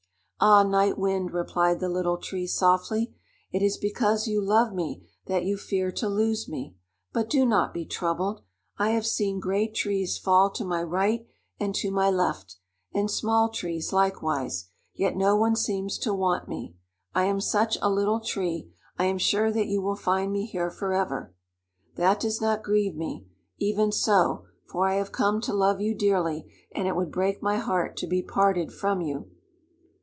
[0.43, 3.13] "Ah, Night Wind," replied the Little Tree softly,
[3.51, 6.75] "it is because you love me that you fear to lose me;
[7.13, 8.41] but do not be troubled.
[8.75, 11.27] I have seen great trees fall to my right
[11.59, 12.55] and to my left,
[12.91, 16.75] and small trees likewise, yet no one seems to want me.
[17.13, 20.71] I am such a little tree; I am sure that you will find me here
[20.71, 21.35] forever.
[21.97, 23.27] That does not grieve me,
[23.59, 27.57] even so, for I have come to love you dearly, and it would break my
[27.57, 29.29] heart to be parted from you."